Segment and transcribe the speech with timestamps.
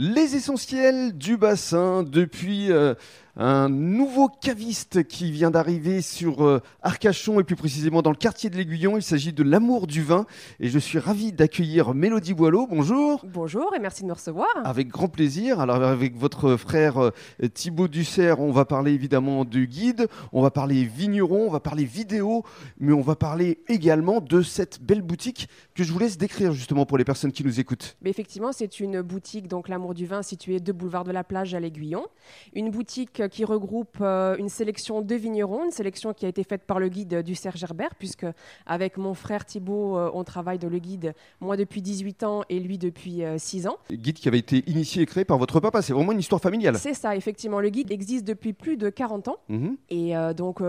[0.00, 2.94] Les essentiels du bassin depuis euh,
[3.38, 8.50] un nouveau caviste qui vient d'arriver sur euh, Arcachon et plus précisément dans le quartier
[8.50, 8.96] de l'Aiguillon.
[8.96, 10.26] Il s'agit de l'amour du vin
[10.58, 12.66] et je suis ravi d'accueillir Mélodie Boileau.
[12.68, 13.24] Bonjour.
[13.24, 14.48] Bonjour et merci de me recevoir.
[14.64, 15.60] Avec grand plaisir.
[15.60, 17.12] Alors avec votre frère euh,
[17.54, 21.84] Thibaut Dussert, on va parler évidemment du guide, on va parler vigneron, on va parler
[21.84, 22.42] vidéo,
[22.80, 26.86] mais on va parler également de cette belle boutique que je vous laisse décrire justement
[26.86, 27.96] pour les personnes qui nous écoutent.
[28.02, 31.54] Mais effectivement, c'est une boutique, donc l'amour du vin, située de boulevard de la plage
[31.54, 32.04] à l'Aiguillon.
[32.52, 36.64] Une boutique qui regroupe euh, une sélection de vignerons, une sélection qui a été faite
[36.64, 38.26] par le guide du Serge Gerbert, puisque
[38.66, 42.60] avec mon frère Thibault, euh, on travaille dans le guide, moi depuis 18 ans et
[42.60, 43.78] lui depuis 6 euh, ans.
[43.90, 46.76] Guide qui avait été initié et créé par votre papa, c'est vraiment une histoire familiale.
[46.78, 47.60] C'est ça, effectivement.
[47.60, 49.36] Le guide existe depuis plus de 40 ans.
[49.48, 49.76] Mhm.
[49.90, 50.60] Et donc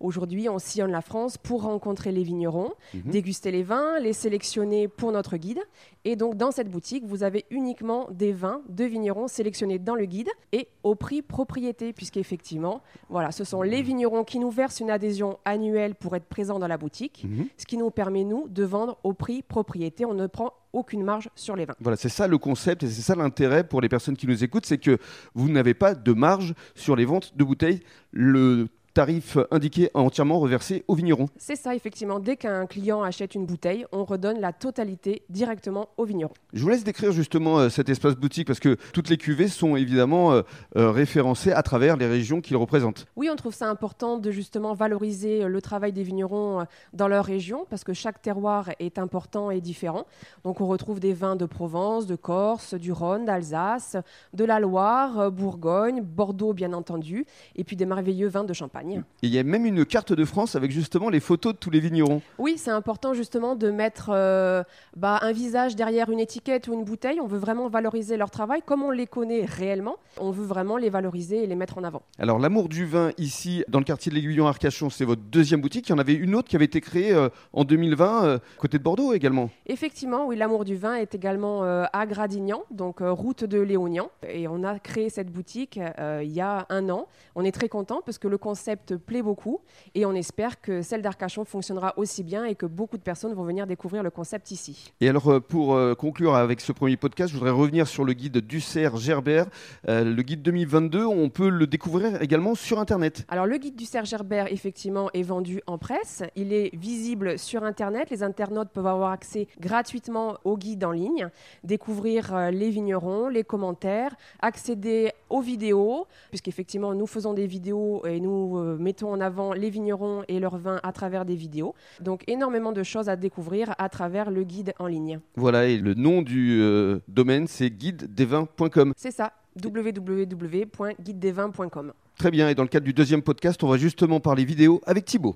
[0.00, 3.10] aujourd'hui, on sillonne la France pour rencontrer les vignerons, mhm.
[3.10, 5.60] déguster les vins, les sélectionner pour notre guide.
[6.04, 10.04] Et donc dans cette boutique, vous avez uniquement des vins de vignerons sélectionnés dans le
[10.04, 14.90] guide et au prix propriété, puisqu'effectivement, voilà, ce sont les vignerons qui nous versent une
[14.90, 17.46] adhésion annuelle pour être présents dans la boutique, mhm.
[17.56, 20.04] ce qui nous permet, nous, de vendre au prix propriété.
[20.04, 21.74] On ne prend aucune marge sur les vins.
[21.80, 24.66] Voilà, c'est ça le concept et c'est ça l'intérêt pour les personnes qui nous écoutent,
[24.66, 24.98] c'est que
[25.34, 27.80] vous n'avez pas de marge sur les ventes de bouteilles.
[28.12, 31.28] Le tarif indiqué entièrement reversé aux vignerons.
[31.36, 32.18] C'est ça, effectivement.
[32.18, 36.32] Dès qu'un client achète une bouteille, on redonne la totalité directement aux vignerons.
[36.54, 39.76] Je vous laisse décrire justement euh, cet espace boutique parce que toutes les cuvées sont
[39.76, 40.42] évidemment euh,
[40.76, 43.04] euh, référencées à travers les régions qu'ils représentent.
[43.16, 47.66] Oui, on trouve ça important de justement valoriser le travail des vignerons dans leur région
[47.68, 50.06] parce que chaque terroir est important et différent.
[50.42, 53.98] Donc on retrouve des vins de Provence, de Corse, du Rhône, d'Alsace,
[54.32, 58.85] de la Loire, Bourgogne, Bordeaux bien entendu, et puis des merveilleux vins de Champagne
[59.22, 61.80] il y a même une carte de France avec justement les photos de tous les
[61.80, 62.22] vignerons.
[62.38, 64.62] Oui, c'est important justement de mettre euh,
[64.96, 67.20] bah, un visage derrière une étiquette ou une bouteille.
[67.20, 69.96] On veut vraiment valoriser leur travail comme on les connaît réellement.
[70.18, 72.02] On veut vraiment les valoriser et les mettre en avant.
[72.18, 75.88] Alors l'amour du vin ici dans le quartier de l'Aiguillon Arcachon, c'est votre deuxième boutique.
[75.88, 78.78] Il y en avait une autre qui avait été créée euh, en 2020 euh, côté
[78.78, 79.50] de Bordeaux également.
[79.66, 84.10] Effectivement, oui, l'amour du vin est également à Gradignan, donc route de Léognan.
[84.28, 87.06] Et on a créé cette boutique il y a un an.
[87.34, 89.60] On est très content parce que le concept plaît beaucoup
[89.94, 93.44] et on espère que celle d'Arcachon fonctionnera aussi bien et que beaucoup de personnes vont
[93.44, 94.92] venir découvrir le concept ici.
[95.00, 98.12] Et alors euh, pour euh, conclure avec ce premier podcast, je voudrais revenir sur le
[98.12, 99.46] guide Dussert Gerbert.
[99.88, 103.24] Euh, le guide 2022, on peut le découvrir également sur Internet.
[103.28, 106.22] Alors le guide Dussert Gerbert, effectivement, est vendu en presse.
[106.36, 108.10] Il est visible sur Internet.
[108.10, 111.28] Les internautes peuvent avoir accès gratuitement au guide en ligne,
[111.64, 118.58] découvrir les vignerons, les commentaires, accéder aux vidéos, puisqu'effectivement nous faisons des vidéos et nous
[118.78, 121.74] mettons en avant les vignerons et leurs vins à travers des vidéos.
[122.00, 125.20] Donc énormément de choses à découvrir à travers le guide en ligne.
[125.36, 128.92] Voilà, et le nom du euh, domaine, c'est guidedesvins.com.
[128.96, 129.32] C'est ça,
[129.62, 131.92] www.guidedesvins.com.
[132.18, 135.04] Très bien, et dans le cadre du deuxième podcast, on va justement parler vidéo avec
[135.04, 135.34] Thibaut.